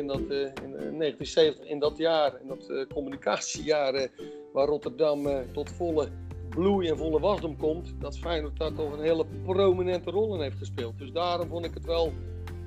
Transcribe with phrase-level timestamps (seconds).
[0.00, 4.08] in, dat, uh, in 1970, in dat jaar, in dat communicatiejaar,
[4.52, 6.08] waar Rotterdam tot volle
[6.48, 10.58] bloei en volle wasdom komt, dat Feyenoord daar toch een hele prominente rol in heeft
[10.58, 10.98] gespeeld.
[10.98, 12.12] Dus daarom vond ik het wel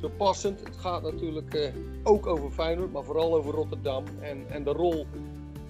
[0.01, 0.59] zo passend.
[0.59, 1.71] Het gaat natuurlijk
[2.03, 5.05] ook over Feyenoord, maar vooral over Rotterdam en, en de rol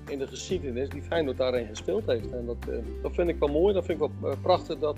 [0.08, 2.32] in de geschiedenis die Feyenoord daarin gespeeld heeft.
[2.32, 4.98] En dat, dat vind ik wel mooi, dat vind ik wel prachtig dat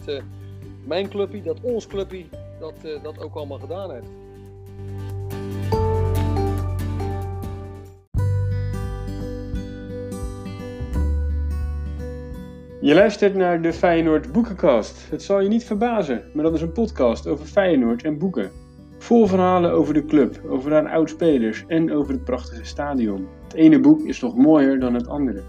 [0.86, 2.26] mijn clubje, dat ons clubje,
[2.60, 4.10] dat, uh, dat ook allemaal gedaan heeft.
[12.86, 15.10] Je luistert naar de Feyenoord Boekenkast.
[15.10, 18.52] Het zal je niet verbazen, maar dat is een podcast over Feyenoord en boeken.
[18.98, 23.28] Vol verhalen over de club, over haar oudspelers en over het prachtige stadion.
[23.44, 25.42] Het ene boek is toch mooier dan het andere.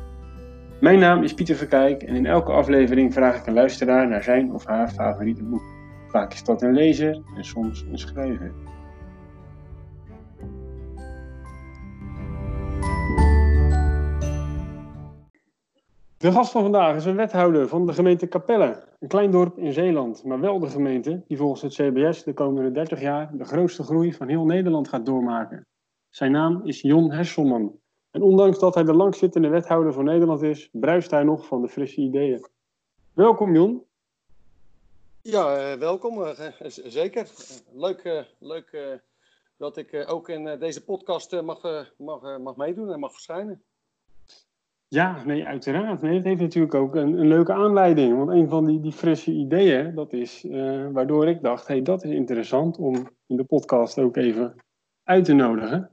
[0.81, 4.53] Mijn naam is Pieter Verkijk en in elke aflevering vraag ik een luisteraar naar zijn
[4.53, 5.65] of haar favoriete boek.
[6.09, 8.53] Vaak is dat een lezer en soms een schrijver.
[16.19, 19.73] De gast van vandaag is een wethouder van de gemeente Capelle, een klein dorp in
[19.73, 23.83] Zeeland, maar wel de gemeente die volgens het CBS de komende 30 jaar de grootste
[23.83, 25.67] groei van heel Nederland gaat doormaken.
[26.11, 27.79] Zijn naam is Jon Hesselman.
[28.11, 31.69] En ondanks dat hij de langzittende wethouder van Nederland is, bruist hij nog van de
[31.69, 32.47] frisse ideeën.
[33.13, 33.85] Welkom Jon.
[35.23, 36.23] Ja, eh, welkom.
[36.23, 37.29] Eh, zeker.
[37.73, 39.01] Leuk, eh, leuk
[39.57, 41.63] dat ik ook in deze podcast mag,
[41.97, 43.63] mag, mag meedoen en mag verschijnen.
[44.89, 46.03] Ja, nee, uiteraard.
[46.03, 48.17] Nee, het heeft natuurlijk ook een, een leuke aanleiding.
[48.17, 50.45] Want een van die, die frisse ideeën, dat is
[50.93, 54.55] waardoor ik dacht, hey, dat is interessant om in de podcast ook even
[55.05, 55.91] uit te nodigen.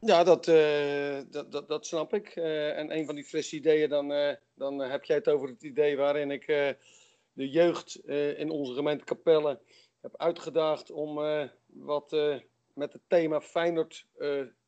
[0.00, 2.36] Ja, dat, uh, dat, dat, snap ik.
[2.36, 5.96] Uh, en een van die frisse ideeën, dan, dan heb jij het over het idee
[5.96, 6.46] waarin ik
[7.32, 7.96] de jeugd
[8.36, 9.60] in onze gemeente Capelle
[10.00, 11.14] heb uitgedaagd om
[11.66, 12.16] wat
[12.74, 14.06] met het thema Feyenoord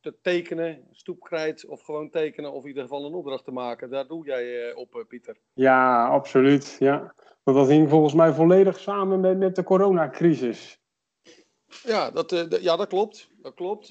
[0.01, 3.91] te tekenen, stoepkrijt of gewoon tekenen of in ieder geval een opdracht te maken.
[3.91, 5.37] Daar doe jij op, Pieter.
[5.53, 6.77] Ja, absoluut.
[6.79, 7.15] Ja.
[7.43, 10.81] Want dat hing volgens mij volledig samen met, met de coronacrisis.
[11.83, 13.31] Ja, dat, uh, ja, dat klopt.
[13.43, 13.87] Dat klopt.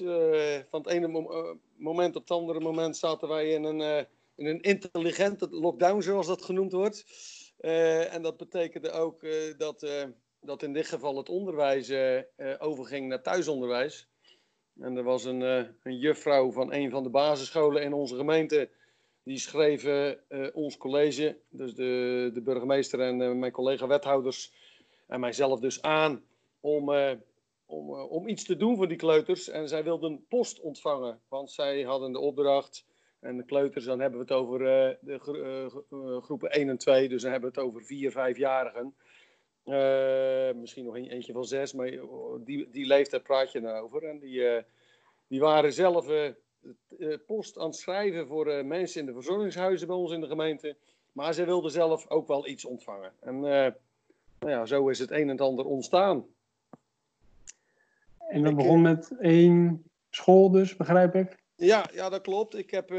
[0.70, 4.60] Van het ene mo moment op het andere moment zaten wij in een, in een
[4.60, 7.04] intelligente lockdown, zoals dat genoemd wordt.
[8.10, 9.26] en dat betekende ook
[9.56, 9.86] dat,
[10.40, 11.92] dat in dit geval het onderwijs
[12.58, 14.08] overging naar thuisonderwijs.
[14.80, 15.40] En er was een,
[15.82, 18.68] een juffrouw van een van de basisscholen in onze gemeente.
[19.22, 19.86] Die schreef
[20.52, 24.52] ons college, dus de, de burgemeester en mijn collega wethouders
[25.06, 26.24] en mijzelf dus aan
[26.60, 26.90] om
[27.66, 29.48] om, om iets te doen voor die kleuters.
[29.48, 32.86] En zij wilden post ontvangen, want zij hadden de opdracht.
[33.20, 34.58] En de kleuters, dan hebben we het over
[35.00, 38.94] de groepen 1 en 2, dus dan hebben we het over 4, 5-jarigen.
[40.54, 41.90] Misschien nog een, eentje van 6, maar
[42.44, 44.04] die, die leeftijd praat je nou over.
[44.04, 44.62] En die,
[45.26, 46.06] die waren zelf
[47.26, 50.76] post aan het schrijven voor mensen in de verzorgingshuizen bij ons in de gemeente.
[51.12, 53.12] Maar ze wilden zelf ook wel iets ontvangen.
[53.20, 56.26] En nou ja, zo is het een en het ander ontstaan.
[58.28, 61.38] En dat begon met één school dus, begrijp ik?
[61.56, 62.56] Ja, ja dat klopt.
[62.56, 62.92] Ik heb,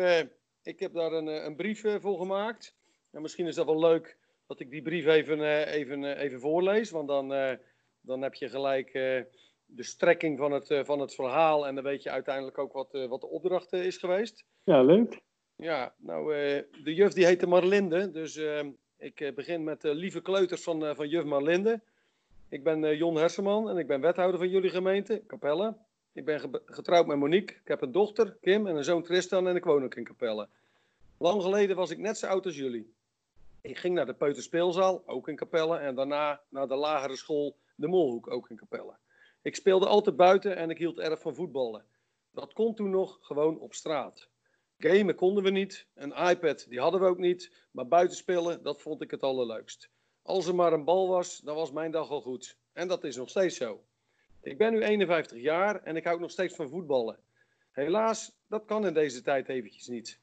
[0.63, 2.75] ik heb daar een, eh, een brief voor gemaakt.
[3.11, 4.17] En misschien is dat wel leuk
[4.47, 6.91] dat ik die brief even, uh, even, even voorlees.
[6.91, 7.58] Want dan,
[8.02, 8.91] dan heb je gelijk
[9.66, 11.68] de strekking van het, van het verhaal.
[11.68, 14.46] En dan weet je uiteindelijk ook wat, wat de opdracht is geweest.
[14.63, 15.22] Ja, leuk.
[15.56, 16.34] Ja, nou,
[16.84, 18.12] de juf die heette Marlinde.
[18.12, 18.41] Dus
[18.97, 21.81] ik begin met lieve kleuters van, van juf Marlinde.
[22.50, 25.75] Ik ben Jon Herseman en ik ben wethouder van jullie gemeente, Capelle.
[26.14, 27.56] Ik ben getrouwd met Monique.
[27.56, 30.47] Ik heb een dochter, Kim, en een zoon Tristan en ik woon ook in Capelle.
[31.18, 32.94] Lang geleden was ik net zo oud als jullie.
[33.67, 37.88] Ik ging naar de peuterspeelzaal, ook in Capelle, en daarna naar de lagere school De
[37.88, 38.97] Molhoek, ook in Capelle.
[39.41, 41.85] Ik speelde altijd buiten en ik hield erg van voetballen.
[42.31, 44.29] Dat kon toen nog gewoon op straat.
[44.78, 49.01] Gamen konden we niet, een iPad die hadden we ook niet, maar buitenspelen, dat vond
[49.01, 49.89] ik het allerleukst.
[50.22, 52.58] Als er maar een bal was, dan was mijn dag al goed.
[52.73, 53.84] En dat is nog steeds zo.
[54.41, 57.20] Ik ben nu 51 jaar en ik hou nog steeds van voetballen.
[57.72, 60.20] Helaas, dat kan in deze tijd eventjes niet.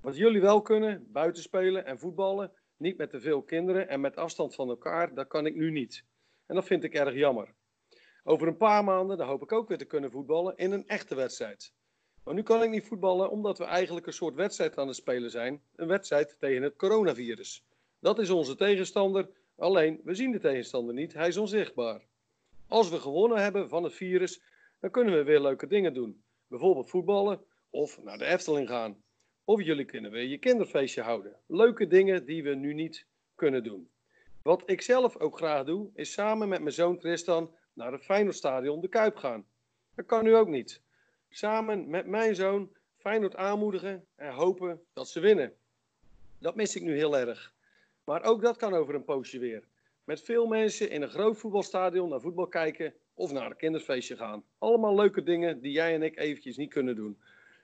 [0.00, 4.54] Wat jullie wel kunnen, buitenspelen en voetballen, niet met te veel kinderen en met afstand
[4.54, 6.04] van elkaar, dat kan ik nu niet.
[6.46, 7.54] En dat vind ik erg jammer.
[8.24, 11.14] Over een paar maanden, dan hoop ik ook weer te kunnen voetballen in een echte
[11.14, 11.72] wedstrijd.
[12.24, 15.30] Maar nu kan ik niet voetballen omdat we eigenlijk een soort wedstrijd aan het spelen
[15.30, 15.62] zijn.
[15.76, 17.64] Een wedstrijd tegen het coronavirus.
[17.98, 19.28] Dat is onze tegenstander
[19.60, 22.06] Alleen, we zien de tegenstander niet, hij is onzichtbaar.
[22.68, 24.42] Als we gewonnen hebben van het virus,
[24.78, 26.22] dan kunnen we weer leuke dingen doen.
[26.46, 29.02] Bijvoorbeeld voetballen of naar de Efteling gaan.
[29.50, 31.36] Of jullie kunnen weer je kinderfeestje houden.
[31.46, 33.90] Leuke dingen die we nu niet kunnen doen.
[34.42, 38.80] Wat ik zelf ook graag doe, is samen met mijn zoon Tristan naar het Feyenoordstadion
[38.80, 39.46] de Kuip gaan.
[39.94, 40.80] Dat kan nu ook niet.
[41.28, 45.52] Samen met mijn zoon Feyenoord aanmoedigen en hopen dat ze winnen.
[46.38, 47.54] Dat mis ik nu heel erg.
[48.04, 49.64] Maar ook dat kan over een poosje weer.
[50.04, 54.44] Met veel mensen in een groot voetbalstadion naar voetbal kijken of naar een kinderfeestje gaan.
[54.58, 57.18] Allemaal leuke dingen die jij en ik eventjes niet kunnen doen.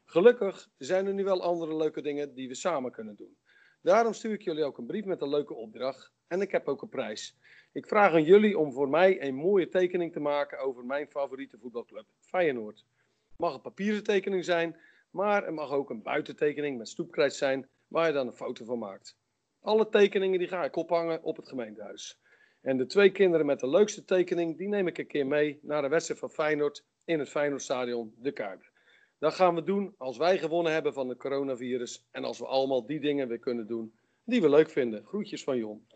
[0.09, 3.37] Gelukkig zijn er nu wel andere leuke dingen die we samen kunnen doen.
[3.83, 6.13] Daarom stuur ik jullie ook een brief met een leuke opdracht.
[6.27, 7.39] En ik heb ook een prijs.
[7.73, 11.59] Ik vraag aan jullie om voor mij een mooie tekening te maken over mijn favoriete
[11.59, 12.85] voetbalclub, Feyenoord.
[13.29, 14.81] Het mag een papieren tekening zijn,
[15.11, 18.79] maar het mag ook een buitentekening met stoepkrijt zijn, waar je dan een foto van
[18.79, 19.19] maakt.
[19.61, 22.21] Alle tekeningen die ga ik ophangen op het gemeentehuis.
[22.61, 25.83] En de twee kinderen met de leukste tekening, die neem ik een keer mee naar
[25.83, 28.75] de wedstrijd van Feyenoord in het Feyenoordstadion De Kuip.
[29.19, 32.87] Dat gaan we doen als wij gewonnen hebben van het coronavirus en als we allemaal
[32.87, 33.93] die dingen weer kunnen doen
[34.27, 35.05] die we leuk vinden.
[35.05, 35.87] Groetjes van Jon.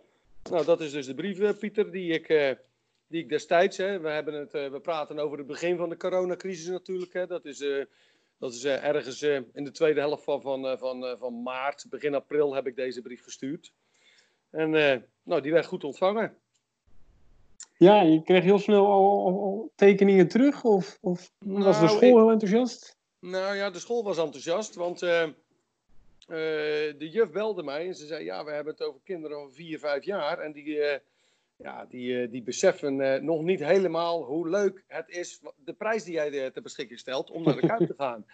[0.50, 2.50] Nou, dat is dus de brief, eh, Pieter, die ik, eh,
[3.06, 3.76] die ik destijds.
[3.76, 7.12] Hè, we, hebben het, eh, we praten over het begin van de coronacrisis natuurlijk.
[7.12, 7.58] Hè, dat is,
[8.38, 12.66] dat is ergens in de tweede helft van, van, van, van maart, begin april, heb
[12.66, 13.72] ik deze brief gestuurd.
[14.50, 14.70] En
[15.22, 16.36] nou, die werd goed ontvangen.
[17.76, 20.64] Ja, je kreeg heel snel al, tekeningen terug?
[20.64, 22.98] Of, of was de nou, school heel enthousiast?
[23.20, 25.28] Nou ja, de school was enthousiast, want uh,
[26.26, 29.78] de juf belde mij en ze zei: Ja, we hebben het over kinderen van 4,
[29.78, 30.38] 5 jaar.
[30.38, 30.94] En die, uh,
[31.56, 36.50] ja, die, die beseffen nog niet helemaal hoe leuk het is, de prijs die jij
[36.50, 38.26] ter beschikking stelt, om naar de Kuip te gaan.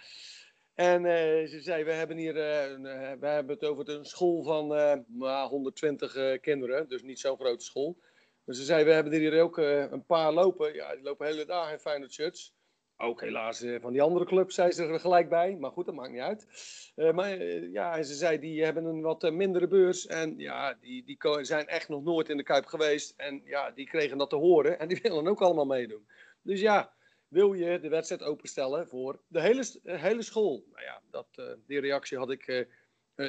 [0.77, 1.01] En
[1.49, 5.05] ze zei: We hebben hier we hebben het over een school van
[5.49, 7.97] 120 kinderen, dus niet zo'n grote school.
[8.45, 10.73] Dus ze zei: We hebben er hier ook een paar lopen.
[10.73, 12.53] Ja, die lopen hele dagen in Feyenoord shirts.
[12.99, 15.55] Ook helaas eh, van die andere club zei ze er gelijk bij.
[15.59, 16.47] Maar goed, dat maakt niet uit.
[16.95, 20.07] Uh, maar uh, ja, ze zei, die hebben een wat mindere beurs.
[20.07, 23.13] En ja, die, die zijn echt nog nooit in de Kuip geweest.
[23.17, 24.79] En ja, die kregen dat te horen.
[24.79, 26.07] En die willen ook allemaal meedoen.
[26.41, 26.93] Dus ja,
[27.27, 30.63] wil je de wedstrijd openstellen voor de hele, hele school?
[30.71, 32.67] Nou ja, dat, die reactie had ik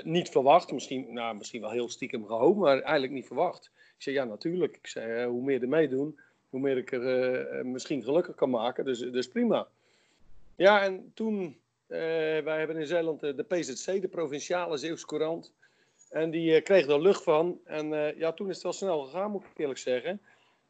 [0.03, 0.73] niet verwacht.
[0.73, 3.71] Misschien, nou, misschien wel heel stiekem gehoopt, maar eigenlijk niet verwacht.
[3.75, 4.77] Ik zei, ja, natuurlijk.
[4.77, 6.19] Ik zei, hoe meer er meedoen
[6.51, 8.85] hoe meer ik er eh, misschien gelukkig kan maken.
[8.85, 9.69] Dus, dus prima.
[10.57, 11.43] Ja, en toen,
[11.87, 11.99] uh,
[12.41, 15.53] wij hebben in Zeeland de PZC, de Provinciale Zeeuwse Courant.
[16.11, 17.61] En die kreeg er lucht van.
[17.65, 20.21] En ja, toen is het wel snel gegaan, moet ik eerlijk zeggen.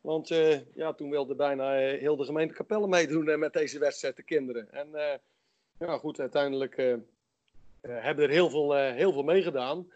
[0.00, 0.28] Want
[0.74, 4.72] ja, toen wilde bijna heel de gemeente Capelle meedoen met deze wedstrijd, de kinderen.
[4.72, 4.88] En
[5.78, 6.76] ja, goed, uiteindelijk
[7.80, 9.92] hebben er heel veel, heel veel meegedaan.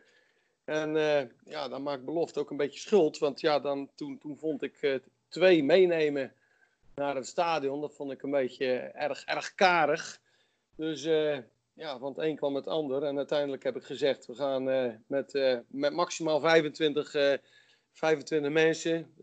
[0.64, 0.94] En
[1.44, 3.18] ja, dan maakt belofte ook een beetje schuld.
[3.18, 5.00] Want ja, dan, toen, toen vond ik
[5.32, 6.34] twee meenemen
[6.94, 7.80] naar het stadion.
[7.80, 10.20] Dat vond ik een beetje erg, erg karig.
[10.76, 11.38] Dus uh,
[11.72, 13.02] ja, het een kwam het ander.
[13.02, 17.40] En uiteindelijk heb ik gezegd, we gaan uh, met, uh, met maximaal 25,
[17.92, 19.14] 25 mensen,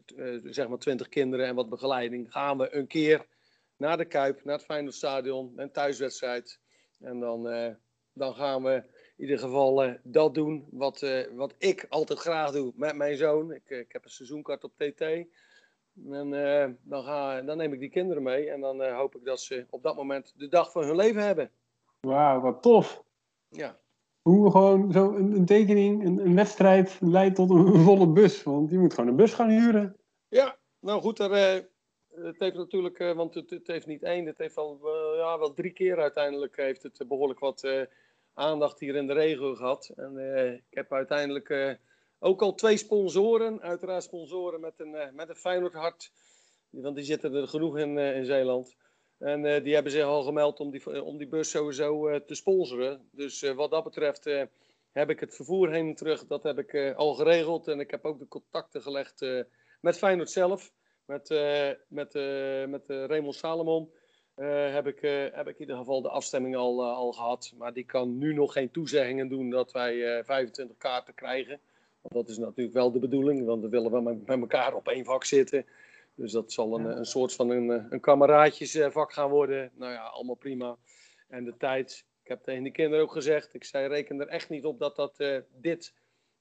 [0.44, 3.26] zeg maar 20 kinderen en wat begeleiding, gaan we een keer
[3.78, 6.60] naar de Kuip, naar het Feyenoordstadion, een thuiswedstrijd.
[7.00, 7.44] En dan,
[8.14, 8.74] dan gaan we
[9.18, 13.52] in ieder geval dat doen wat, wat ik altijd graag doe met mijn zoon.
[13.52, 15.04] Ik, ik heb een seizoenkaart op TT.
[16.12, 19.26] En uh, dan, ga, dan neem ik die kinderen mee en dan uh, hoop ik
[19.26, 21.52] dat ze op dat moment de dag van hun leven hebben.
[22.00, 23.04] Wauw, wat tof.
[23.50, 23.80] Ja.
[24.22, 28.44] Hoe gewoon zo een, een tekening, een, een, wedstrijd leidt tot een, volle bus.
[28.44, 29.98] Want je moet gewoon een bus gaan huren.
[30.28, 31.64] Ja, nou goed, er, uh,
[32.26, 34.80] het heeft natuurlijk, want het, het, heeft niet één, het heeft al
[35.16, 37.88] ja, wel drie keer uiteindelijk heeft het behoorlijk wat
[38.34, 39.92] aandacht hier in de regio gehad.
[39.96, 40.18] En
[40.70, 41.80] ik heb uiteindelijk
[42.20, 46.12] ook al twee sponsoren, uiteraard sponsoren met een, uh, met een hart.
[46.70, 48.76] Want die zitten er genoeg in, uh, in Zeeland.
[49.18, 53.10] En uh, die hebben zich al gemeld om die, om die bus sowieso te sponsoren.
[53.12, 54.24] Dus wat dat betreft
[54.92, 57.68] heb ik het vervoer heen en terug, dat heb ik al geregeld.
[57.68, 59.26] En ik heb ook de contacten gelegd
[59.82, 60.72] met Feyenoord zelf.
[61.06, 61.30] Met,
[61.88, 62.14] met,
[62.70, 63.94] met Raymond Salomon.
[64.36, 65.00] heb, ik,
[65.34, 67.54] heb ik in ieder geval de afstemming al, al gehad.
[67.58, 71.62] Maar die kan nu nog geen toezeggingen doen dat wij 25 kaarten krijgen.
[72.02, 74.88] Want dat is natuurlijk wel de bedoeling, want we willen wel met, met elkaar op
[74.88, 75.66] één vak zitten.
[76.16, 79.72] Dus dat zal een, een soort van een, eh, een kameraadjesvak gaan worden.
[79.76, 80.78] Nou ja, allemaal prima.
[81.28, 84.50] En de tijd, ik heb tegen de kinderen ook gezegd, ik zei reken er echt
[84.50, 85.94] niet op dat dat uh, dit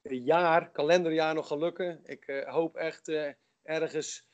[0.03, 2.01] jaar, kalenderjaar nog gaat lukken.
[2.05, 3.29] Ik uh, hoop echt uh,
[3.63, 4.27] ergens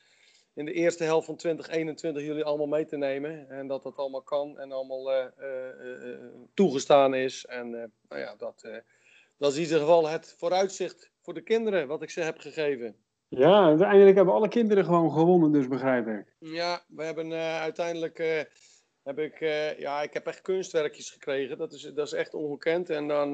[0.53, 3.49] in de eerste helft van 2021 jullie allemaal mee te nemen.
[3.49, 5.31] En dat dat allemaal kan en allemaal
[6.53, 7.45] toegestaan is.
[7.45, 8.83] En nou ja, dat,
[9.37, 12.95] dat is in ieder geval het vooruitzicht voor de kinderen, wat ik ze heb gegeven.
[13.27, 16.33] Ja, uiteindelijk hebben alle kinderen gewoon gewonnen, dus begrijp ik.
[16.39, 18.19] Ja, we hebben uh, uiteindelijk.
[18.19, 18.41] Uh,
[19.03, 21.57] heb ik, uh, ja, ik heb echt kunstwerkjes gekregen.
[21.57, 22.89] Dat is, dat is echt ongekend.
[22.89, 23.31] En dan.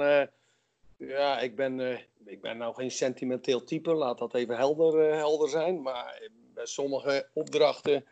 [0.97, 3.93] ja, ik ben, ik ben nou geen sentimenteel type.
[3.93, 5.81] Laat dat even helder, helder zijn.
[5.81, 8.05] Maar bij sommige opdrachten.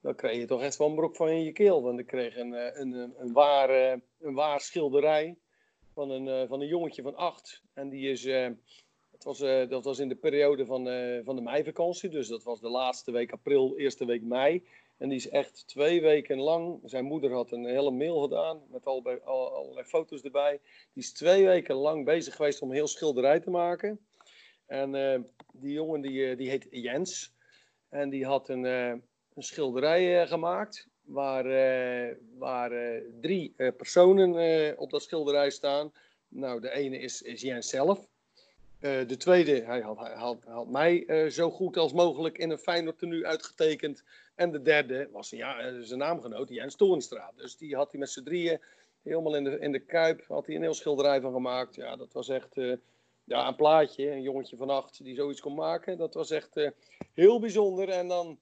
[0.00, 1.82] dan kreeg je toch echt wel een brok van in je keel.
[1.82, 3.70] Want ik kreeg een, een, een, een, waar,
[4.20, 5.36] een waar schilderij
[5.98, 7.62] van een, van een jongetje van acht.
[7.74, 8.24] En die is,
[9.10, 9.38] het was,
[9.68, 10.84] dat was in de periode van,
[11.24, 12.08] van de meivakantie.
[12.08, 14.66] Dus dat was de laatste week april, eerste week mei.
[14.98, 16.80] En die is echt twee weken lang.
[16.84, 20.60] Zijn moeder had een hele mail gedaan met al, al, allerlei foto's erbij.
[20.92, 24.00] Die is twee weken lang bezig geweest om heel schilderij te maken.
[24.66, 24.90] En
[25.52, 27.34] die jongen die, die heet Jens.
[27.88, 29.02] En die had een, een
[29.42, 30.88] schilderij gemaakt.
[31.08, 31.44] Waar,
[32.38, 35.92] waar drie personen op dat schilderij staan.
[36.28, 38.06] Nou, de ene is, is Jens zelf.
[38.80, 43.26] de tweede, hij had, had, had mij zo goed als mogelijk in een Feyenoord tenue
[43.26, 44.04] uitgetekend.
[44.34, 47.32] En de derde was ja, zijn naamgenoot, Jens Toornstra.
[47.36, 48.60] Dus die had hij met z'n drieën
[49.02, 50.24] helemaal in de, in de kuip.
[50.26, 51.74] Had hij een heel schilderij van gemaakt.
[51.74, 52.54] Ja, dat was echt
[53.24, 55.98] ja, een plaatje, een jongetje van acht die zoiets kon maken.
[55.98, 56.70] Dat was echt
[57.14, 57.88] heel bijzonder.
[57.88, 58.38] En dan,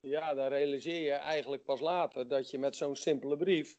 [0.00, 3.76] ja, dan realiseer je eigenlijk pas later dat je met zo'n simpele brief,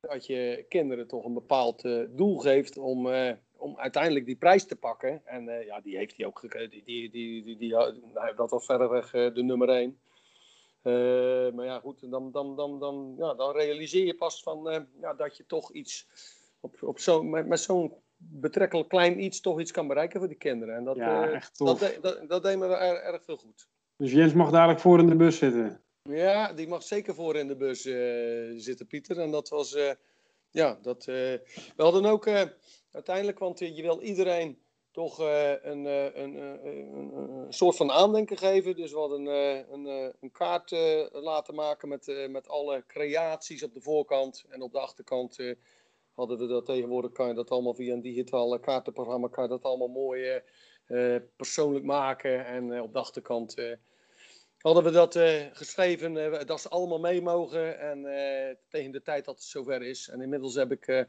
[0.00, 4.66] dat je kinderen toch een bepaald uh, doel geeft om, uh, om uiteindelijk die prijs
[4.66, 5.26] te pakken.
[5.26, 6.70] En ja, die heeft hij ook gekregen.
[6.70, 7.70] Die, die, die, die, die,
[8.14, 9.98] nou, dat was verreweg de nummer één.
[11.54, 15.36] maar ja, goed, dan, dan, dan, dan, ja, dan realiseer je pas van, ja, dat
[15.36, 16.06] je toch iets
[16.60, 20.38] op, op zo, met, met zo'n betrekkelijk klein iets toch iets kan bereiken voor die
[20.38, 20.74] kinderen.
[20.74, 23.68] En dat, ja, uh, dat, dat, dat, deed me erg veel goed.
[23.96, 25.82] Dus Jens mag dadelijk voor in de bus zitten?
[26.02, 29.18] Ja, die mag zeker voor in de bus uh, zitten, Pieter.
[29.18, 29.90] En dat was, uh,
[30.50, 31.40] ja, dat, we
[31.76, 32.28] hadden ook
[32.90, 36.34] uiteindelijk, want je wil iedereen toch een, een,
[36.66, 38.76] een, soort van aandenken geven.
[38.76, 40.70] Dus we hadden een, een kaart
[41.12, 45.36] laten maken met, met alle creaties op de voorkant en op de achterkant
[46.14, 49.62] hadden we dat tegenwoordig, kan je dat allemaal via een digitale kaartenprogramma, kan je dat
[49.62, 50.42] allemaal mooi
[51.36, 52.46] persoonlijk maken.
[52.46, 53.72] En uh, op de achterkant uh,
[54.58, 55.18] hadden we dat
[55.56, 57.78] geschreven, dat ze allemaal mee mogen.
[57.78, 58.02] En
[58.68, 60.08] tegen de tijd dat het zover is.
[60.08, 61.06] En inmiddels heb ik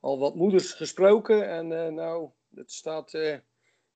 [0.00, 1.48] al wat moeders gesproken.
[1.48, 3.40] En nou, het staat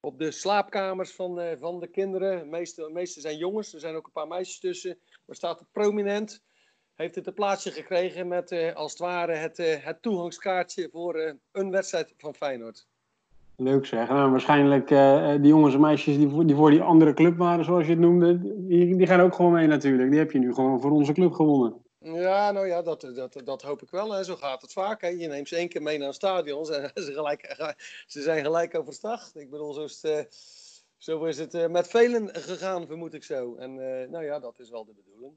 [0.00, 2.50] op de slaapkamers van, van de kinderen.
[2.50, 4.98] De meeste, zijn jongens, er zijn ook een paar meisjes tussen.
[5.26, 6.42] Maar staat het prominent
[6.94, 12.14] heeft het een plaatsje gekregen met als het ware het, het toegangskaartje voor een wedstrijd
[12.16, 12.86] van Feyenoord.
[13.56, 14.08] Leuk zeg.
[14.08, 14.88] Nou, waarschijnlijk
[15.42, 18.38] die jongens en meisjes die, die voor die andere club waren, zoals je het noemde,
[18.66, 20.10] die, die gaan ook gewoon mee natuurlijk.
[20.10, 21.74] Die heb je nu gewoon voor onze club gewonnen.
[21.98, 24.12] Ja, nou ja, dat, dat, dat hoop ik wel.
[24.12, 24.24] Hè.
[24.24, 25.00] Zo gaat het vaak.
[25.00, 25.08] Hè.
[25.08, 26.64] Je neemt ze één keer mee naar een stadion.
[26.64, 27.54] Ze, ze, gelijk,
[28.06, 29.34] ze zijn gelijk overstag.
[29.34, 30.36] Ik bedoel, zo is het,
[30.96, 33.54] zo is het met velen gegaan, vermoed ik zo.
[33.54, 33.74] En
[34.10, 35.32] nou ja, dat is wel de bedoeling.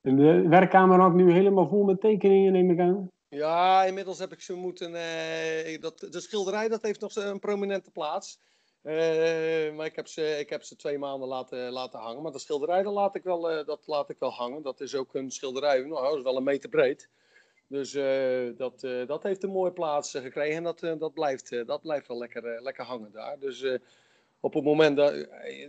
[0.00, 3.08] En de werkkamer ook nu helemaal vol met tekeningen, neem ik aan.
[3.30, 4.90] Ja, inmiddels heb ik ze moeten.
[4.94, 8.38] Uh, dat, de schilderij dat heeft nog een prominente plaats.
[8.82, 12.22] Uh, maar ik heb, ze, ik heb ze twee maanden laten, laten hangen.
[12.22, 14.62] Maar de schilderij dat laat, ik wel, uh, dat laat ik wel hangen.
[14.62, 17.08] Dat is ook een schilderij, nou, dat is wel een meter breed.
[17.66, 17.92] Dus
[18.56, 20.56] dat, dat heeft een mooie plaats gekregen.
[20.56, 23.38] En dat, dat, blijft, dat blijft wel lekker, lekker hangen daar.
[23.38, 23.64] Dus
[24.40, 25.12] op het moment dat.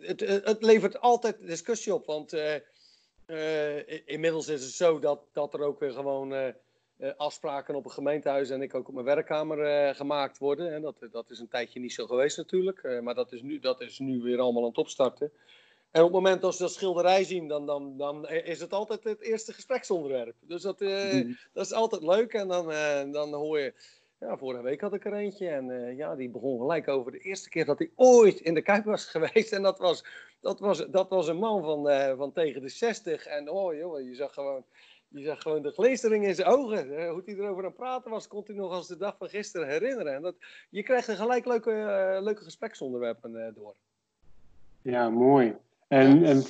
[0.02, 2.06] Het, het levert altijd discussie op.
[2.06, 2.36] Want
[4.06, 6.54] inmiddels is het zo dat, dat er ook weer gewoon
[7.18, 10.74] afspraken op een gemeentehuis en ik ook op mijn werkkamer gemaakt worden.
[10.74, 13.82] En dat, dat is een tijdje niet zo geweest natuurlijk, maar dat is, nu, dat
[13.82, 15.32] is nu weer allemaal aan het opstarten.
[15.92, 19.04] En op het moment dat ze dat schilderij zien, dan, dan, dan is het altijd
[19.04, 20.36] het eerste gespreksonderwerp.
[20.40, 21.38] Dus dat, mm.
[21.54, 22.34] dat is altijd leuk.
[22.34, 22.66] En dan,
[23.12, 23.74] dan hoor je.
[24.20, 25.48] Ja, vorige week had ik er eentje.
[25.50, 28.86] En ja, die begon gelijk over de eerste keer dat hij ooit in de Kuip
[28.86, 29.52] was geweest.
[29.52, 30.04] En dat was
[30.42, 33.26] dat was, dat was een man van, van tegen de 60.
[33.26, 34.66] En oh joh, je zag gewoon,
[35.12, 36.88] je zag gewoon de glinstering in zijn ogen.
[36.92, 39.30] Uh, hoe hij erover aan het praten was, kon hij nog als de dag van
[39.30, 40.14] gisteren herinneren.
[40.14, 40.36] En dat,
[40.70, 43.76] je krijgt er gelijk leuke, uh, leuke gespreksonderwerpen door.
[44.82, 45.56] Ja, mooi.
[45.88, 46.44] En, en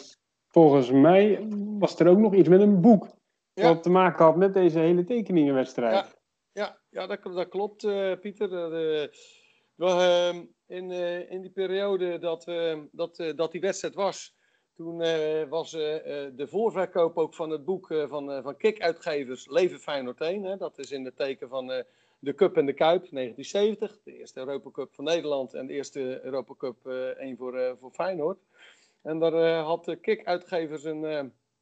[0.48, 1.48] volgens mij
[1.80, 3.08] was er ook nog iets met een boek.
[3.54, 3.64] Ja.
[3.64, 5.94] Wat te maken had met deze hele tekeningenwedstrijd.
[5.94, 6.08] Ja,
[6.52, 7.88] ja, ja dat, dat klopt,
[8.20, 8.74] Pieter.
[9.78, 10.92] Ehm, in,
[11.30, 14.36] in die periode dat, uh, dat, dat die wedstrijd was,
[14.84, 20.44] toen eh, was de voorverkoop ook van het boek van, van Kik-uitgevers Leven Feyenoord 1.
[20.44, 21.68] Hè, dat is in het teken van
[22.20, 24.00] de Cup en de Kuip 1970.
[24.04, 28.40] De eerste Europa Cup van Nederland en de eerste Europa Cup 1 voor, voor Feyenoord.
[29.02, 31.04] En daar had Kik-uitgevers een,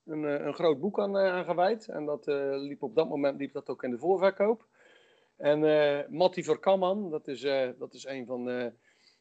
[0.05, 1.87] een, een groot boek aan, aan gewijd.
[1.87, 2.25] En dat
[2.61, 4.65] liep op dat moment liep dat ook in de voorverkoop.
[5.39, 8.65] En uh, Matti Verkamman, dat is, uh, dat is een van, uh,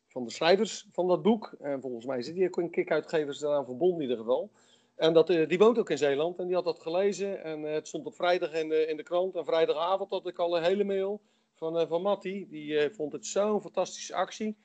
[0.09, 1.55] van de schrijvers van dat boek.
[1.61, 4.51] En volgens mij zit hij ook in Kik-uitgevers eraan verbonden in ieder geval.
[4.97, 7.45] En dat, die woont ook in Zeeland en die had dat gelezen.
[7.45, 9.35] En het stond op vrijdag in de, in de krant.
[9.35, 11.21] En vrijdagavond had ik al een hele mail
[11.55, 12.47] van, van Matti.
[12.49, 14.57] Die vond het zo'n fantastische actie.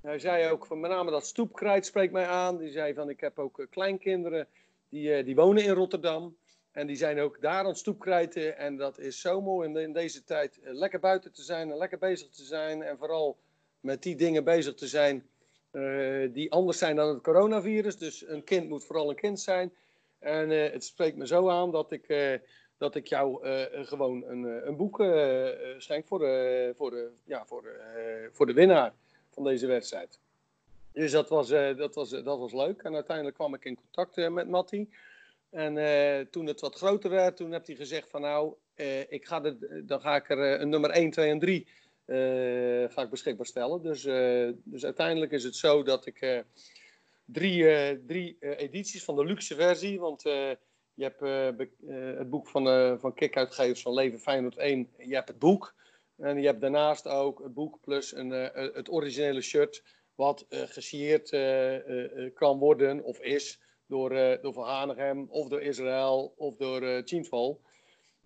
[0.00, 2.58] Hij zei ook van met name dat stoepkrijt spreekt mij aan.
[2.58, 4.48] Die zei van ik heb ook kleinkinderen
[4.88, 6.36] die, die wonen in Rotterdam.
[6.72, 8.56] En die zijn ook daar aan stoepkrijten.
[8.58, 12.28] En dat is zo mooi in deze tijd lekker buiten te zijn en lekker bezig
[12.28, 12.82] te zijn.
[12.82, 13.36] En vooral
[13.82, 15.26] met die dingen bezig te zijn
[16.32, 17.96] die anders zijn dan het coronavirus.
[17.98, 19.72] Dus een kind moet vooral een kind zijn.
[20.18, 22.08] En het spreekt me zo aan dat ik
[22.82, 23.46] dat ik jou
[23.84, 24.96] gewoon een, eh, een boek
[25.78, 26.18] schenk voor
[26.76, 27.64] voor, de, ja, voor,
[28.32, 28.92] voor de winnaar
[29.30, 30.18] van deze wedstrijd.
[30.92, 32.82] Dus dat was, dat, was, dat was leuk.
[32.82, 34.88] En uiteindelijk kwam ik in contact met Matti.
[35.50, 35.74] En
[36.30, 38.54] toen het wat groter werd, toen heeft hij gezegd van nou,
[39.08, 41.66] ik ga de, dan ga ik er een nummer 1, 2 en 3
[42.92, 43.82] ga ik beschikbaar stellen.
[43.82, 44.02] Dus,
[44.64, 46.44] dus uiteindelijk is het zo dat ik
[47.24, 50.22] drie, drie edities van de luxe versie, want
[50.94, 54.88] je hebt uh, uh, het boek van, uh, van Kik-uitgevers van Leven Feyenoord 1.
[54.98, 55.74] Je hebt het boek.
[56.16, 59.82] En je hebt daarnaast ook het boek plus een, het originele shirt.
[60.14, 61.30] Wat gesigneerd
[62.34, 67.56] kan worden of is door, door Van Hanegem of door Israël of door uh.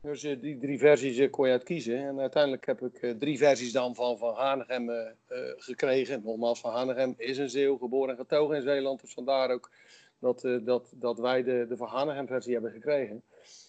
[0.00, 1.98] Dus die drie versies kon je uit kiezen.
[1.98, 5.14] En uiteindelijk heb ik drie versies dan van Van Hanegem
[5.56, 6.22] gekregen.
[6.24, 9.00] Nogmaals, Van Hanegem is een Zeeuw, geboren en getogen in Zeeland.
[9.00, 9.70] Dus vandaar ook
[10.18, 13.22] dat, dat, dat wij de, de Van Hanegem versie hebben gekregen.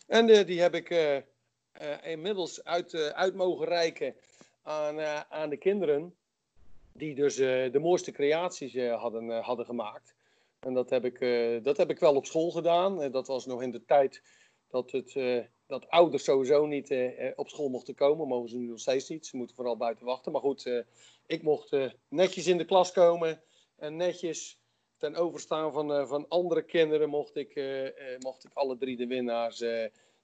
[0.08, 1.24] En die heb ik
[2.04, 4.16] inmiddels uit, uit mogen reiken
[4.62, 6.16] aan, aan de kinderen.
[6.92, 10.16] Die dus de mooiste creaties hadden, hadden gemaakt.
[10.60, 11.20] En dat heb, ik,
[11.64, 13.12] dat heb ik wel op school gedaan.
[13.12, 14.22] dat was nog in de tijd
[14.70, 15.16] dat, het,
[15.68, 16.96] dat ouders sowieso niet
[17.36, 18.28] op school mochten komen.
[18.28, 19.26] Mogen ze nu nog steeds niet.
[19.26, 20.32] Ze moeten vooral buiten wachten.
[20.32, 20.84] Maar goed,
[21.26, 21.76] ik mocht
[22.10, 23.42] netjes in de klas komen.
[23.76, 24.60] En netjes
[24.98, 27.62] ten overstaan van, van andere kinderen mocht ik,
[28.20, 29.64] mocht ik alle drie de winnaars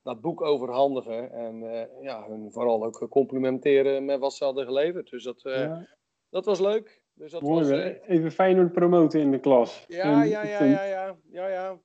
[0.03, 1.31] dat boek overhandigen.
[1.31, 5.09] En ja, hun vooral ook complimenteren met wat ze hadden geleverd.
[5.09, 5.87] Dus dat, ja.
[6.29, 7.01] dat was leuk.
[7.13, 9.85] Dus dat Mooi, was, even Feyenoord promoten in de klas.
[9.87, 11.79] Ja, en, ja, ja, ja, ja, ja, ja.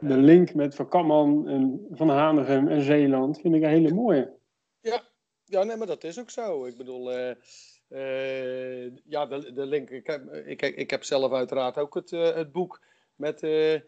[0.00, 4.32] De link met Van Kamman en Van Hanegem en Zeeland vind ik een hele mooie.
[4.80, 5.02] Ja,
[5.44, 6.64] ja nee, maar dat is ook zo.
[6.64, 7.34] Ik bedoel, uh,
[9.04, 9.90] ja, de, de link.
[9.90, 12.82] Ik heb, ik, ik heb zelf uiteraard ook het, uh, het boek
[13.16, 13.82] met de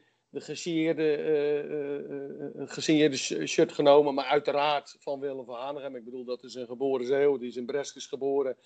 [2.65, 4.15] gesigneerde, shirt genomen.
[4.15, 5.97] Maar uiteraard van Willem van Hanegem.
[5.97, 7.39] Ik bedoel, dat is een geboren zeeuw.
[7.39, 8.57] Die is in Breskes geboren.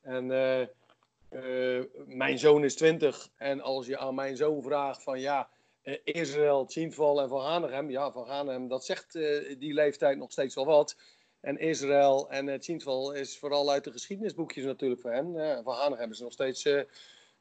[0.00, 0.26] En
[2.06, 3.28] mijn zoon is 20.
[3.36, 5.48] En als je aan mijn zoon vraagt van ja...
[6.04, 7.90] Israël, Tjinval en Van Hanegem.
[7.90, 9.12] Ja, Van Hanegem, dat zegt
[9.58, 10.96] die leeftijd nog steeds wel wat.
[11.44, 15.34] En Israël en uh, is vooral uit de geschiedenisboekjes natuurlijk voor hen.
[15.34, 16.80] Uh, van Hanegem ze nog steeds, uh,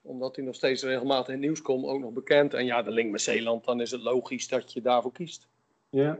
[0.01, 2.53] omdat hij nog steeds regelmatig in het nieuws komt, ook nog bekend.
[2.53, 5.47] En ja, de link met Zeeland, dan is het logisch dat je daarvoor kiest.
[5.89, 6.19] Ja.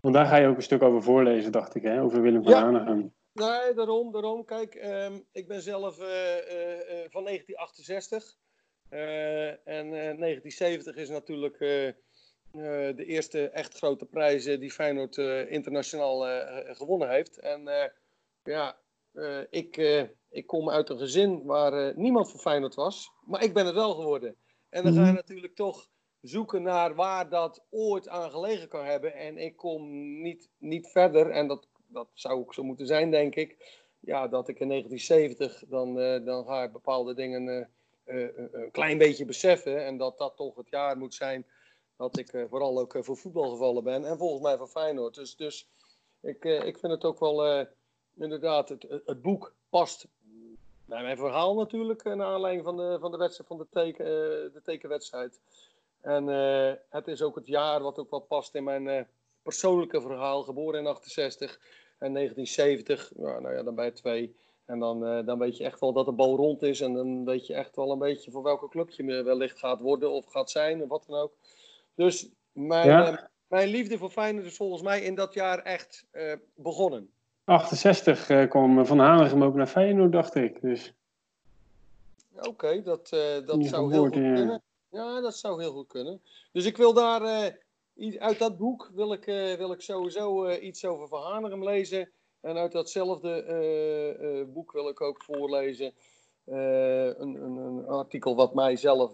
[0.00, 2.02] Want daar ga je ook een stuk over voorlezen, dacht ik, hè?
[2.02, 2.62] over Willem van ja.
[2.62, 3.12] Hanegem.
[3.32, 4.44] Nee, daarom, daarom.
[4.44, 5.96] Kijk, um, ik ben zelf
[7.10, 8.36] van 1968.
[9.64, 11.92] En 1970 is natuurlijk eh,
[12.96, 15.16] de eerste echt grote prijzen die Feyenoord
[15.48, 16.20] internationaal
[16.74, 17.38] gewonnen heeft.
[17.38, 17.92] En
[18.42, 18.78] ja,
[19.50, 19.76] ik,
[20.30, 23.94] ik kom uit een gezin waar niemand voor Feyenoord was, maar ik ben het wel
[23.94, 24.36] geworden.
[24.68, 25.14] En dan ga je mhm.
[25.14, 25.88] natuurlijk toch
[26.20, 29.14] zoeken naar waar dat ooit aan gelegen kan hebben.
[29.14, 29.90] En ik kom
[30.22, 33.80] niet, niet verder, en dat, dat zou ook zo moeten zijn, denk ik.
[34.00, 37.70] Ja, dat ik in 1970 dan, dan ga ik bepaalde dingen
[38.04, 39.84] een klein beetje beseffen.
[39.84, 41.46] En dat dat toch het jaar moet zijn
[41.96, 44.04] dat ik vooral ook voor voetbal gevallen ben.
[44.04, 45.14] En volgens mij van Feyenoord.
[45.14, 45.68] Dus, dus
[46.20, 47.66] ik, ik vind het ook wel
[48.16, 50.06] inderdaad, het, het boek past
[50.84, 52.04] bij mijn verhaal natuurlijk.
[52.04, 54.04] naar aanleiding van de, van de wedstrijd van de, teken,
[54.52, 55.40] de tekenwedstrijd.
[56.00, 56.26] En
[56.88, 59.08] het is ook het jaar wat ook wel past in mijn
[59.42, 60.42] persoonlijke verhaal.
[60.42, 61.60] Geboren in 68
[61.98, 63.12] en 1970.
[63.16, 64.36] Ja, nou ja, dan bij twee.
[64.66, 66.80] En dan, dan weet je echt wel dat de bal rond is.
[66.80, 70.10] En dan weet je echt wel een beetje voor welke club je wellicht gaat worden
[70.10, 70.82] of gaat zijn.
[70.82, 71.32] Of wat dan ook.
[71.94, 73.12] Dus mijn, ja.
[73.12, 77.10] uh, mijn liefde voor Feyenoord is volgens mij in dat jaar echt uh, begonnen.
[77.44, 80.60] 68 uh, kwam Van Hanegem ook naar Feyenoord, dacht ik.
[80.60, 80.92] Dus.
[82.36, 83.08] Oké, okay, dat,
[83.46, 84.62] dat zou heel goed kunnen.
[84.88, 86.22] Ja, dat zou heel goed kunnen.
[86.52, 87.22] Dus ik wil daar,
[88.18, 89.24] uit dat boek wil ik,
[89.58, 92.10] wil ik sowieso iets over Van Hanegem lezen.
[92.42, 95.92] En uit datzelfde boek wil ik ook voorlezen
[96.44, 99.12] een, een, een, artikel wat mij zelf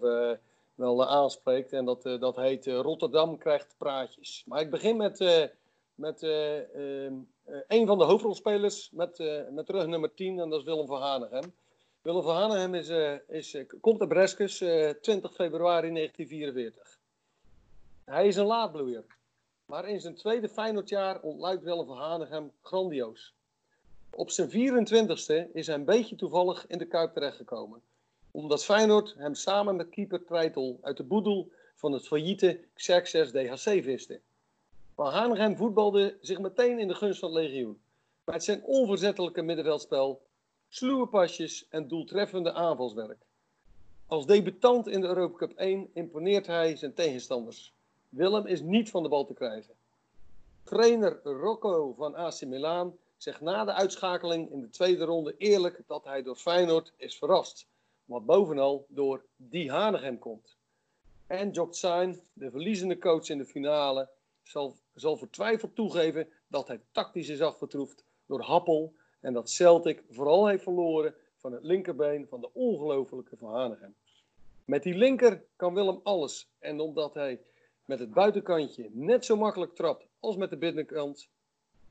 [0.75, 1.73] wel aanspreekt.
[1.73, 4.43] En dat, dat heet Rotterdam krijgt praatjes.
[4.45, 5.19] Maar ik begin met,
[5.95, 7.13] met ehm,
[7.67, 9.17] een van de hoofdrolspelers met,
[9.51, 11.53] met rug nummer 10 en dat is Willem van Hanegem.
[12.01, 12.89] Willem van Hanegem is,
[13.27, 14.57] is, komt uit Breskes
[15.01, 16.99] 20 februari 1944.
[18.05, 19.03] Hij is een laadbloeier.
[19.69, 23.33] Maar in zijn tweede Feyenoordjaar ontluidt Willem van Hanegem grandioos.
[24.09, 27.81] Op zijn 24ste is hij een beetje toevallig in de Kuip terechtgekomen
[28.31, 33.83] omdat Feyenoord hem samen met keeper Treitel uit de boedel van het failliete Xerxes DHC
[33.83, 34.21] viste.
[34.95, 37.81] Maar Hanegem voetbalde zich meteen in de gunst van het legioen.
[38.23, 40.21] Met zijn onverzettelijke middenveldspel,
[40.67, 43.25] sluwe pasjes en doeltreffende aanvalswerk.
[44.07, 47.73] Als debutant in de Europa Cup 1 imponeert hij zijn tegenstanders.
[48.09, 49.73] Willem is niet van de bal te krijgen.
[50.63, 56.03] Trainer Rocco van AC Milan zegt na de uitschakeling in de tweede ronde eerlijk dat
[56.03, 57.67] hij door Feyenoord is verrast.
[58.05, 60.57] Maar bovenal door die Hanegem komt.
[61.27, 64.09] En Jock Sein, de verliezende coach in de finale,
[64.43, 68.93] zal, zal vertwijfeld toegeven dat hij tactisch is afgetroefd door Happel.
[69.19, 73.95] En dat Celtic vooral heeft verloren van het linkerbeen van de ongelofelijke Van Hanegem.
[74.65, 76.49] Met die linker kan Willem alles.
[76.59, 77.41] En omdat hij
[77.89, 81.29] met het buitenkantje net zo makkelijk trapt als met de binnenkant,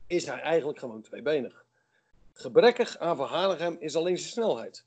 [0.07, 1.65] is hij eigenlijk gewoon tweebenig.
[2.33, 4.85] Gebrekkig aan Van is alleen zijn snelheid.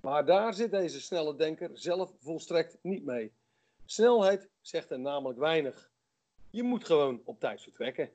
[0.00, 3.32] Maar daar zit deze snelle denker zelf volstrekt niet mee.
[3.84, 5.90] Snelheid zegt er namelijk weinig.
[6.50, 8.10] Je moet gewoon op tijd vertrekken.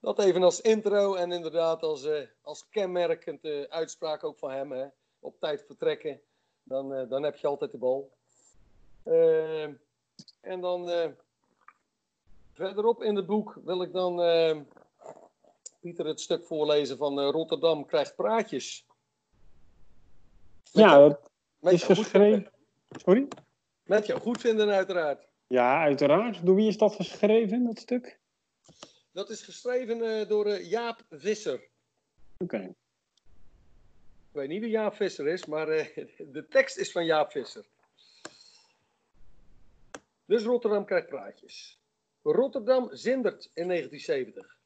[0.00, 4.50] Dat, eh, even als intro en inderdaad als, uh, als kenmerkend uh, uitspraak ook van
[4.50, 4.72] hem.
[4.72, 4.86] Hè.
[5.18, 6.20] Op tijd vertrekken,
[6.62, 8.17] dan, dan heb je altijd de bal.
[10.40, 10.90] En dan
[12.52, 14.16] verderop in het boek wil ik dan
[15.80, 18.86] Pieter het stuk voorlezen van Rotterdam krijgt praatjes.
[20.72, 20.98] Met ja,
[21.60, 22.50] dat is geschreven.
[22.90, 23.28] Sorry?
[23.82, 25.26] Met jou goed vinden, uiteraard.
[25.46, 26.46] Ja, uiteraard.
[26.46, 28.18] Door wie is dat geschreven, dat stuk?
[29.12, 31.54] Dat is geschreven uh, door uh, Jaap Visser.
[31.54, 32.54] Oké.
[32.54, 32.74] Okay.
[34.28, 35.86] Ik weet niet wie Jaap Visser is, maar uh,
[36.36, 37.64] de tekst is van Jaap Visser.
[40.28, 41.78] Dus Rotterdam krijgt praatjes.
[42.22, 44.58] Rotterdam zindert in 1970.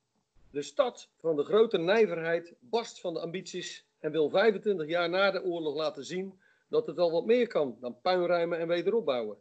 [0.51, 5.31] De stad van de grote nijverheid barst van de ambities en wil 25 jaar na
[5.31, 9.37] de oorlog laten zien dat het al wat meer kan dan puinruimen en wederopbouwen.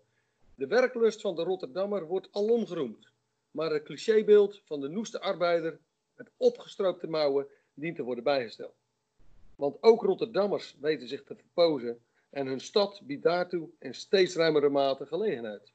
[0.56, 3.12] De werklust van de Rotterdammer wordt alom geroemd,
[3.52, 5.80] maar het clichébeeld van de noeste arbeider
[6.16, 8.76] met opgestroopte mouwen dient te worden bijgesteld.
[9.56, 14.70] Want ook Rotterdammers weten zich te verpozen en hun stad biedt daartoe in steeds ruimere
[14.70, 15.72] mate gelegenheid.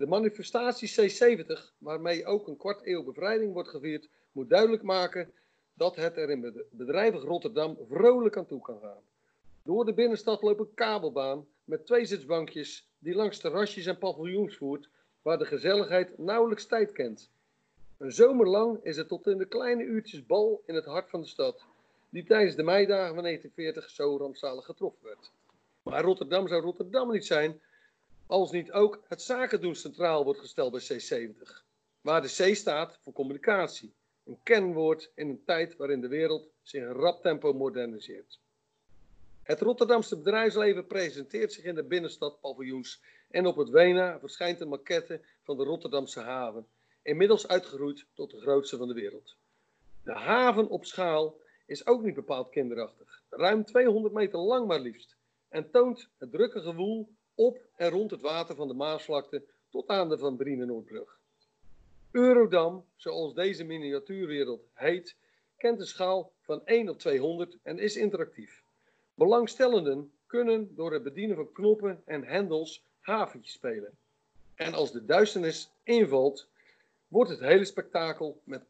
[0.00, 5.32] De manifestatie C70, waarmee ook een kwart eeuw bevrijding wordt gevierd, moet duidelijk maken
[5.74, 9.02] dat het er in bedrijvig Rotterdam vrolijk aan toe kan gaan.
[9.62, 14.88] Door de binnenstad loopt een kabelbaan met twee zitsbankjes die langs terrasjes en paviljoens voert,
[15.22, 17.30] waar de gezelligheid nauwelijks tijd kent.
[17.98, 21.20] Een zomer lang is het tot in de kleine uurtjes bal in het hart van
[21.20, 21.64] de stad,
[22.10, 25.32] die tijdens de meidagen van 1940 zo rampzalig getroffen werd.
[25.82, 27.60] Maar Rotterdam zou Rotterdam niet zijn,
[28.30, 31.64] als niet ook het zakendoen centraal wordt gesteld bij C70,
[32.00, 36.82] waar de C staat voor communicatie, een kenwoord in een tijd waarin de wereld zich
[36.82, 38.40] in rap tempo moderniseert.
[39.42, 44.68] Het Rotterdamse bedrijfsleven presenteert zich in de binnenstad paviljoens en op het Wena verschijnt een
[44.68, 46.66] maquette van de Rotterdamse haven,
[47.02, 49.36] inmiddels uitgeroeid tot de grootste van de wereld.
[50.04, 55.16] De haven op schaal is ook niet bepaald kinderachtig, ruim 200 meter lang maar liefst,
[55.48, 60.08] en toont het drukke gewoel op en rond het water van de Maasvlakte tot aan
[60.08, 61.18] de Van Brienenoordbrug.
[62.10, 65.16] Eurodam, zoals deze miniatuurwereld heet,
[65.56, 68.62] kent een schaal van 1 op 200 en is interactief.
[69.14, 73.98] Belangstellenden kunnen door het bedienen van knoppen en hendels haventjes spelen.
[74.54, 76.48] En als de duisternis invalt,
[77.08, 78.62] wordt het hele spektakel met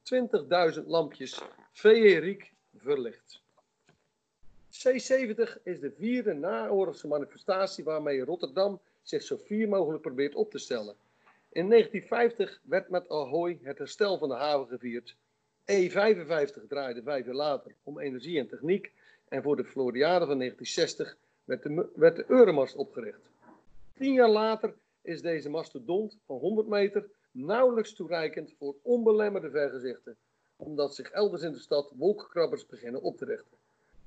[0.76, 1.40] 20.000 lampjes
[1.72, 3.42] feeriek verlicht.
[4.88, 10.58] C70 is de vierde naoorlogse manifestatie waarmee Rotterdam zich zo vier mogelijk probeert op te
[10.58, 10.94] stellen.
[11.52, 15.16] In 1950 werd met Ahoy het herstel van de haven gevierd.
[15.60, 18.92] E55 draaide vijf jaar later om energie en techniek
[19.28, 23.30] en voor de Floriade van 1960 werd de, werd de Euromast opgericht.
[23.94, 30.16] Tien jaar later is deze mastodont van 100 meter nauwelijks toereikend voor onbelemmerde vergezichten,
[30.56, 33.59] omdat zich elders in de stad wolkenkrabbers beginnen op te richten.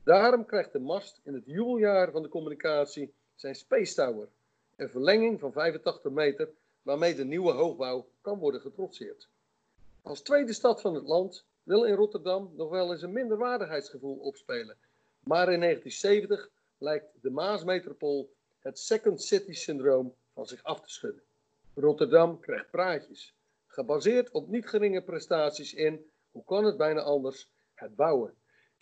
[0.03, 4.27] Daarom krijgt de mast in het jubeljaar van de communicatie zijn Space Tower,
[4.75, 6.49] een verlenging van 85 meter
[6.81, 9.27] waarmee de nieuwe hoogbouw kan worden getrotseerd.
[10.01, 14.77] Als tweede stad van het land wil in Rotterdam nog wel eens een minderwaardigheidsgevoel opspelen
[15.23, 21.23] maar in 1970 lijkt de Maasmetropool het Second City syndroom van zich af te schudden.
[21.75, 23.35] Rotterdam krijgt praatjes,
[23.67, 28.33] gebaseerd op niet geringe prestaties in, hoe kan het bijna anders, het bouwen.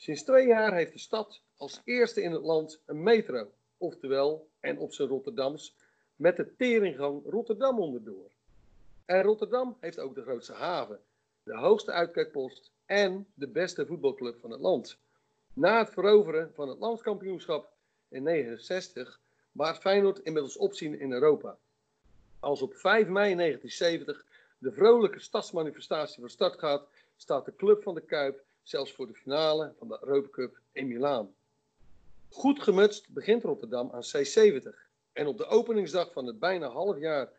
[0.02, 4.78] Sinds twee jaar heeft de stad als eerste in het land een metro, oftewel, en
[4.78, 5.76] op zijn Rotterdams,
[6.16, 8.32] met de teringgang Rotterdam onderdoor.
[9.06, 11.00] En Rotterdam heeft ook de grootste haven,
[11.44, 14.98] de hoogste uitkijkpost en de beste voetbalclub van het land.
[15.54, 17.74] Na het veroveren van het landskampioenschap
[18.10, 19.20] in 1969
[19.52, 21.58] baart Feyenoord inmiddels opzien in Europa.
[22.40, 24.26] Als op 5 mei 1970
[24.58, 26.88] de vrolijke stadsmanifestatie van start gaat,
[27.18, 30.88] staat de Club van de Kuip zelfs voor de finale van de Europa Cup in
[30.88, 31.34] Milaan.
[32.30, 34.90] Goed gemutst begint Rotterdam aan C70.
[35.14, 37.30] En op de openingsdag van het bijna half jaar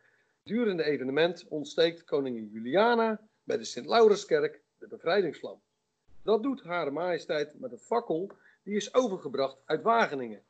[0.43, 5.61] durende evenement ontsteekt koningin Juliana bij de Sint-Laurenskerk de bevrijdingsvlam.
[6.23, 8.31] Dat doet Hare Majesteit met een fakkel
[8.63, 10.43] die is overgebracht uit Wageningen,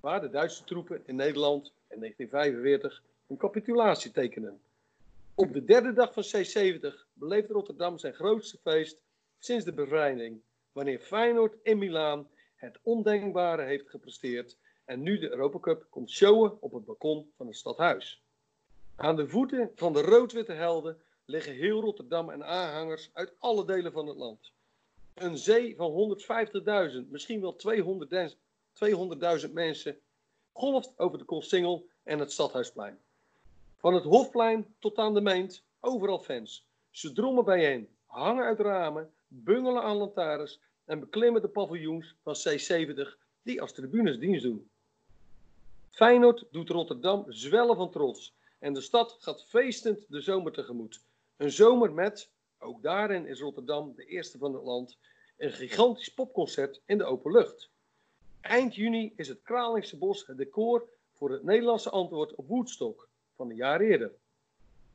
[0.00, 4.60] waar de Duitse troepen in Nederland in 1945 een capitulatie tekenen.
[5.34, 8.98] Op de derde dag van C70 beleeft Rotterdam zijn grootste feest
[9.40, 15.58] sinds de bevrijding, wanneer Feyenoord in Milaan het ondenkbare heeft gepresteerd en nu de Europa
[15.58, 18.22] Cup komt showen op het balkon van het stadhuis.
[18.96, 23.92] Aan de voeten van de rood-witte helden liggen heel Rotterdam en aanhangers uit alle delen
[23.92, 24.52] van het land.
[25.14, 26.18] Een zee van
[27.04, 27.56] 150.000, misschien wel
[28.30, 28.36] 200.000
[28.72, 30.00] 200 mensen
[30.52, 32.98] golft over de Koolsingel en het Stadhuisplein.
[33.76, 36.66] Van het Hofplein tot aan de Meent, overal fans.
[36.90, 43.18] Ze drommen bijeen, hangen uit ramen, bungelen aan lantaarns en beklimmen de paviljoens van C70
[43.42, 44.70] die als tribunes dienst doen.
[45.90, 51.04] Feyenoord doet Rotterdam zwellen van trots en de stad gaat feestend de zomer tegemoet.
[51.36, 54.98] Een zomer met, ook daarin is Rotterdam de eerste van het land,
[55.36, 57.70] een gigantisch popconcert in de open lucht.
[58.40, 63.50] Eind juni is het Kralingse Bos het decor voor het Nederlandse antwoord op Woodstock van
[63.50, 64.12] een jaar eerder.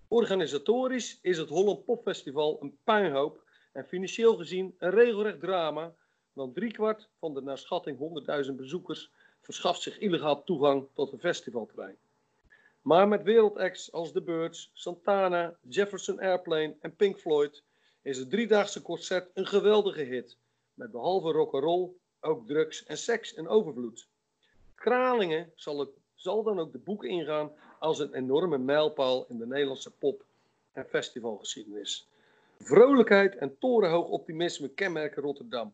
[0.08, 3.45] Organisatorisch is het Holland Popfestival een puinhoop
[3.76, 5.94] en financieel gezien een regelrecht drama,
[6.34, 7.98] want driekwart van de naar schatting
[8.46, 9.12] 100.000 bezoekers
[9.42, 11.98] verschaft zich illegaal toegang tot een festivalterrein.
[12.82, 17.64] Maar met wereldacts als The Birds, Santana, Jefferson Airplane en Pink Floyd
[18.02, 20.38] is het driedaagse concert een geweldige hit.
[20.74, 24.08] Met behalve rock'n'roll ook drugs en seks en overvloed.
[24.76, 29.48] Kralingen zal, het, zal dan ook de boeken ingaan als een enorme mijlpaal in de
[29.48, 30.26] Nederlandse pop-
[30.72, 32.08] en festivalgeschiedenis.
[32.68, 35.74] Vrolijkheid en torenhoog optimisme kenmerken Rotterdam,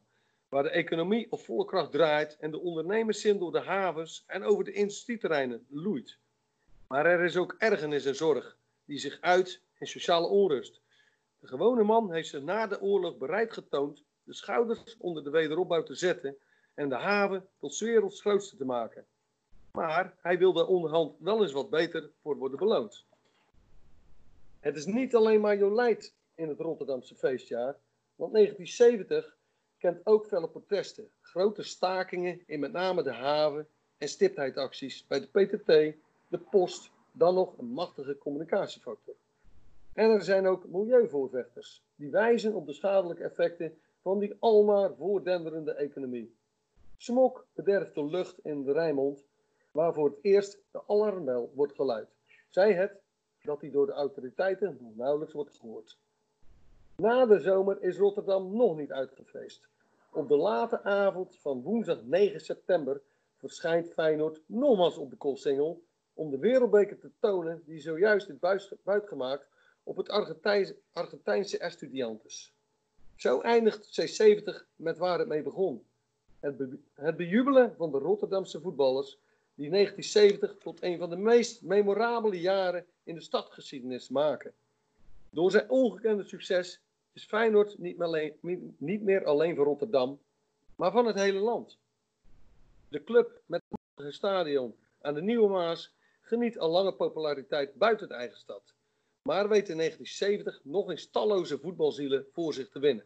[0.49, 4.63] waar de economie op volle kracht draait en de ondernemerszin door de havens en over
[4.63, 6.17] de industrieterreinen loeit.
[6.87, 10.81] Maar er is ook ergernis en zorg, die zich uit in sociale onrust.
[11.39, 15.83] De gewone man heeft zich na de oorlog bereid getoond de schouders onder de wederopbouw
[15.83, 16.37] te zetten
[16.73, 19.05] en de haven tot werelds grootste te maken.
[19.71, 23.05] Maar hij wil daar onderhand wel eens wat beter voor worden beloond.
[24.59, 27.75] Het is niet alleen maar Jolijt in het Rotterdamse feestjaar,
[28.15, 29.37] want 1970
[29.77, 35.27] kent ook felle protesten, grote stakingen in met name de haven en stiptheidacties bij de
[35.27, 39.15] PTT, de post, dan nog een machtige communicatiefactor.
[39.93, 45.73] En er zijn ook milieuvoorvechters die wijzen op de schadelijke effecten van die almaar voordenderende
[45.73, 46.35] economie.
[46.97, 49.25] Smok bederft de lucht in de Rijnmond,
[49.71, 52.09] waar voor het eerst de alarmbel wordt geluid.
[52.49, 53.01] Zij het
[53.41, 55.97] dat die door de autoriteiten nog nauwelijks wordt gehoord.
[57.01, 59.61] Na de zomer is Rotterdam nog niet uitgefeest.
[60.11, 63.01] Op de late avond van woensdag 9 september
[63.37, 65.83] verschijnt Feyenoord nogmaals op de Koolsingel
[66.13, 68.35] om de wereldbeker te tonen die zojuist is
[68.83, 69.45] buitgemaakt
[69.83, 72.53] op het Argentijnse, Argentijnse Estudiantes.
[73.15, 75.83] Zo eindigt C70 met waar het mee begon.
[76.39, 76.55] Het,
[76.93, 79.17] het bejubelen van de Rotterdamse voetballers
[79.55, 84.53] die 1970 tot een van de meest memorabele jaren in de stadgeschiedenis maken.
[85.29, 86.81] Door zijn ongekende succes
[87.13, 90.19] is Feyenoord niet meer, alleen, niet meer alleen van Rotterdam,
[90.75, 91.77] maar van het hele land.
[92.87, 93.61] De club met
[93.95, 98.73] het stadion aan de Nieuwe Maas geniet al lange populariteit buiten de eigen stad.
[99.21, 103.05] Maar weet in 1970 nog eens talloze voetbalzielen voor zich te winnen.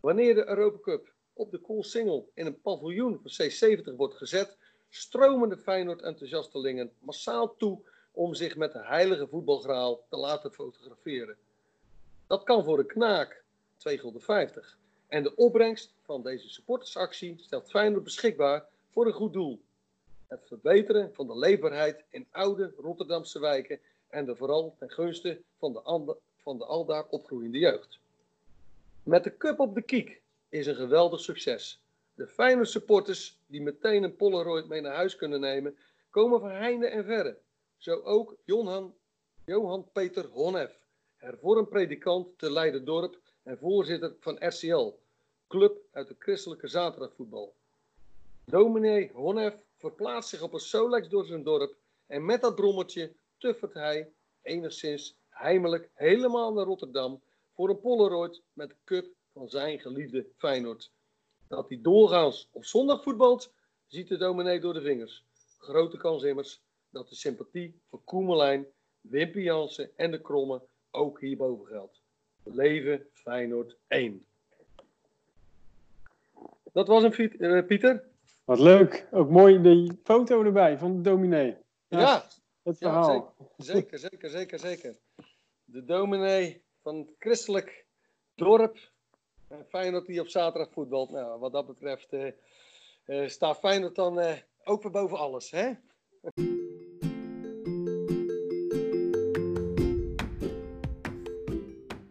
[0.00, 4.56] Wanneer de Europa Cup op de Koolsingel in een paviljoen van C70 wordt gezet,
[4.88, 7.80] stromen de Feyenoord-enthousiastelingen massaal toe
[8.12, 11.36] om zich met de heilige voetbalgraal te laten fotograferen.
[12.28, 14.64] Dat kan voor een knaak 2,50 gulden.
[15.06, 19.60] En de opbrengst van deze supportersactie stelt Feyenoord beschikbaar voor een goed doel.
[20.26, 25.72] Het verbeteren van de leefbaarheid in oude Rotterdamse wijken en de vooral ten gunste van
[25.72, 27.98] de, van de aldaar opgroeiende jeugd.
[29.02, 31.82] Met de cup op de kiek is een geweldig succes.
[32.14, 35.76] De fijne supporters die meteen een Polaroid mee naar huis kunnen nemen,
[36.10, 37.38] komen van heinde en verre.
[37.76, 38.94] Zo ook Johan,
[39.44, 40.77] Johan Peter Honef,
[41.18, 44.92] hervormd predikant te Leiden-dorp en voorzitter van RCL,
[45.48, 47.54] club uit de christelijke zaterdagvoetbal.
[48.44, 51.76] Dominee Honef verplaatst zich op een Solex door zijn dorp
[52.06, 57.22] en met dat brommertje tuffert hij, enigszins heimelijk, helemaal naar Rotterdam
[57.54, 60.90] voor een Polaroid met de cup van zijn geliefde Feyenoord.
[61.48, 63.52] Dat hij doorgaans op zondag voetbalt,
[63.86, 65.24] ziet de dominee door de vingers.
[65.58, 68.66] Grote kans immers dat de sympathie voor Koemelijn,
[69.00, 69.48] Wimpy
[69.96, 72.02] en de Kromme ook hierboven geldt.
[72.42, 74.26] Leven Feyenoord 1.
[76.72, 78.04] Dat was hem, eh, Pieter.
[78.44, 79.06] Wat leuk.
[79.10, 81.56] Ook mooi die foto erbij van de dominee.
[81.88, 82.24] Ja, ja
[82.62, 83.34] het verhaal.
[83.56, 84.96] zeker, zeker, zeker, zeker.
[85.64, 87.86] De dominee van het christelijk
[88.34, 88.90] dorp.
[89.68, 91.10] Feyenoord die op zaterdag voetbalt.
[91.10, 92.30] Nou, wat dat betreft uh,
[93.06, 94.32] uh, staat Feyenoord dan uh,
[94.64, 95.72] ook weer boven alles, hè?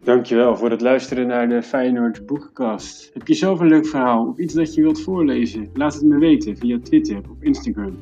[0.08, 3.10] Dankjewel voor het luisteren naar de Feyenoord Boekenkast.
[3.12, 5.70] Heb je zelf een leuk verhaal of iets dat je wilt voorlezen?
[5.74, 7.98] Laat het me weten via Twitter of Instagram.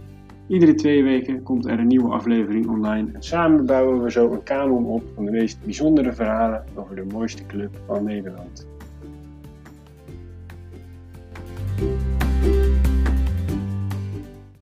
[0.48, 4.42] Iedere twee weken komt er een nieuwe aflevering online en samen bouwen we zo een
[4.42, 8.75] kanon op van de meest bijzondere verhalen over de mooiste club van Nederland.